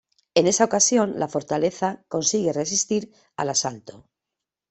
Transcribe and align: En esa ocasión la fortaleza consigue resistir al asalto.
En 0.33 0.47
esa 0.47 0.65
ocasión 0.65 1.19
la 1.19 1.27
fortaleza 1.27 2.03
consigue 2.07 2.53
resistir 2.53 3.11
al 3.37 3.51
asalto. 3.51 4.09